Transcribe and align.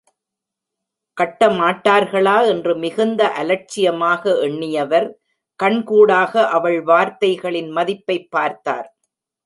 கட்டமாட்டார்களா 1.17 2.47
என்று 2.47 2.75
மிகுந்த 2.75 3.27
அலட்சியமாக 3.31 4.29
எண்ணியவர், 4.41 5.07
கண்கூடாக 5.63 6.47
அவள் 6.49 6.81
வார்த்தைகளின் 6.81 7.71
மதிப்பைப் 7.71 8.27
பார்த்தார். 8.29 8.87